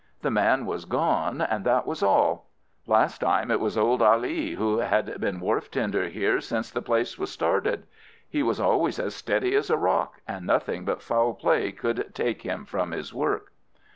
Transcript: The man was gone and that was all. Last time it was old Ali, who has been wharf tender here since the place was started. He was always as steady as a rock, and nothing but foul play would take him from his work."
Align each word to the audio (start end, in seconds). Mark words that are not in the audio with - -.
The 0.23 0.31
man 0.31 0.65
was 0.65 0.85
gone 0.85 1.41
and 1.41 1.63
that 1.63 1.85
was 1.85 2.01
all. 2.01 2.47
Last 2.87 3.19
time 3.19 3.51
it 3.51 3.59
was 3.59 3.77
old 3.77 4.01
Ali, 4.01 4.53
who 4.53 4.79
has 4.79 5.05
been 5.19 5.39
wharf 5.39 5.69
tender 5.69 6.07
here 6.09 6.41
since 6.41 6.71
the 6.71 6.81
place 6.81 7.19
was 7.19 7.29
started. 7.31 7.85
He 8.27 8.41
was 8.41 8.59
always 8.59 8.97
as 8.97 9.13
steady 9.13 9.53
as 9.53 9.69
a 9.69 9.77
rock, 9.77 10.19
and 10.27 10.47
nothing 10.47 10.85
but 10.85 11.03
foul 11.03 11.35
play 11.35 11.75
would 11.83 12.15
take 12.15 12.41
him 12.41 12.65
from 12.65 12.89
his 12.93 13.13
work." 13.13 13.51